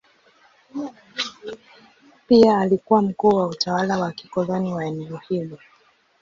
Pia 2.27 2.57
alikuwa 2.59 3.01
mkuu 3.01 3.27
wa 3.35 3.47
utawala 3.47 3.99
wa 3.99 4.11
kikoloni 4.11 4.73
wa 4.73 4.85
eneo 4.85 5.17
hilo. 5.17 5.57